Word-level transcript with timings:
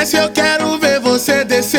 Desce, 0.00 0.16
eu 0.16 0.30
quero 0.30 0.78
ver 0.78 0.98
você 0.98 1.44
descer. 1.44 1.78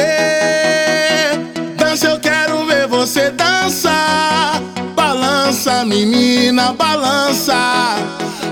Dança, 1.76 2.06
eu 2.06 2.20
quero 2.20 2.64
ver 2.68 2.86
você 2.86 3.32
dançar. 3.32 4.62
Balança, 4.96 5.84
menina, 5.86 6.72
balança. 6.74 7.58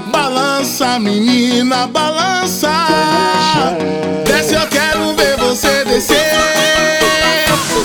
Balança, 0.07 0.97
menina, 0.97 1.85
balança. 1.85 2.71
Desce, 4.25 4.55
eu 4.55 4.67
quero 4.69 5.13
ver 5.13 5.37
você 5.37 5.85
descer. 5.85 6.33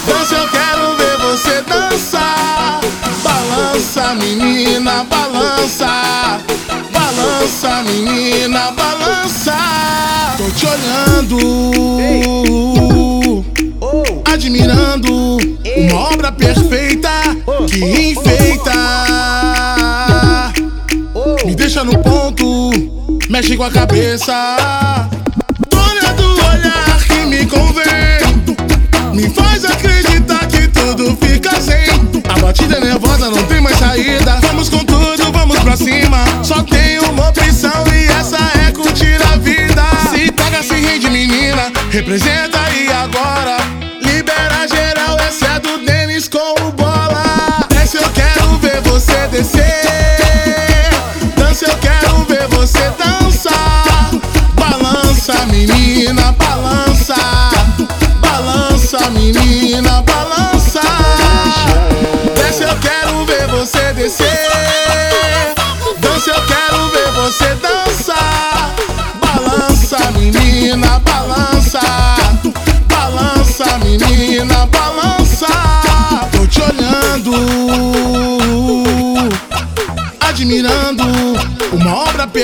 Dança, 0.07 0.37
eu 0.37 0.49
quero 0.49 0.97
ver 0.97 1.19
você 1.19 1.61
dançar. 1.69 2.81
Balança, 3.23 4.15
menina, 4.15 5.05
balança. 5.05 6.41
Balança, 6.91 7.83
menina, 7.83 8.71
balança. 8.71 9.54
Olhando, 10.75 11.39
admirando 14.25 15.39
uma 15.77 16.01
obra 16.13 16.33
perfeita 16.33 17.11
que 17.69 18.11
enfeita. 18.11 18.73
Me 21.45 21.55
deixa 21.55 21.85
no 21.85 21.97
ponto, 21.99 22.73
mexe 23.31 23.57
com 23.57 23.63
a 23.63 23.71
cabeça. 23.71 24.35
Representa 41.95 42.61
aí 42.61 42.89
agora. 42.89 43.57
Libera 44.03 44.67
geral, 44.67 45.17
essa 45.21 45.47
é 45.47 45.61
do 45.61 45.79
Denis 45.79 46.27
com 46.27 46.39
o 46.39 46.84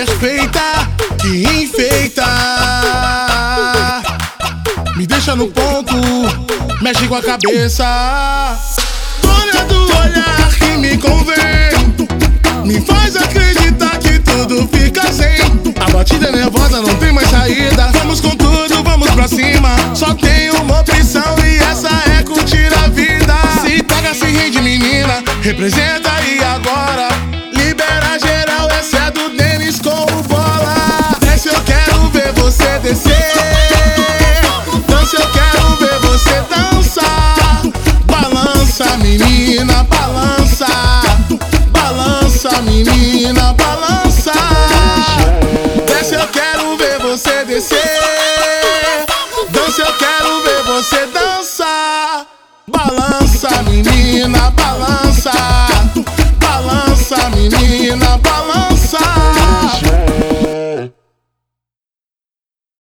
perfeita 0.07 0.89
que 1.21 1.43
enfeita. 1.63 2.25
Me 4.97 5.07
deixa 5.07 5.37
no 5.37 5.49
ponto, 5.49 5.95
mexe 6.81 7.07
com 7.07 7.17
a 7.17 7.23
cabeça. 7.23 8.57
Dona 9.21 9.65
do 9.65 9.85
olhar 9.85 10.51
que 10.59 10.79
me 10.79 10.97
convém, 10.97 12.07
me 12.65 12.81
faz 12.81 13.15
acreditar 13.15 13.99
que 13.99 14.19
tudo 14.21 14.67
fica 14.73 15.13
sem. 15.13 15.39
A 15.79 15.91
batida 15.91 16.29
é 16.29 16.33
nervosa, 16.33 16.81
não 16.81 16.95
tem 16.95 17.13
mais 17.13 17.29
saída. 17.29 17.91
Vamos 17.93 18.23
com 18.23 18.31
tudo, 18.31 18.83
vamos 18.83 19.11
pra 19.11 19.29
cima. 19.29 19.69
Só 19.95 20.15
tem 20.15 20.51
uma 20.51 20.81
opção 20.81 21.37
e 21.45 21.59
essa 21.59 21.91
é 22.19 22.23
curtir 22.23 22.71
a 22.83 22.89
vida. 22.89 23.35
Se 23.61 23.83
pega, 23.83 24.15
se 24.15 24.25
rende, 24.25 24.63
menina. 24.63 25.23
Representa 25.43 26.20
Dança, 49.71 49.83
eu 49.83 49.93
quero 49.95 50.43
ver 50.43 50.63
você 50.65 51.07
dançar. 51.07 52.27
Balança, 52.67 53.63
menina, 53.63 54.51
balança. 54.51 55.31
Balança, 56.41 57.31
menina, 57.31 58.19
balança. 58.19 58.70